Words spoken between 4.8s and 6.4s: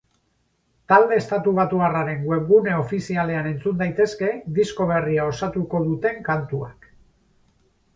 berria osatuko duten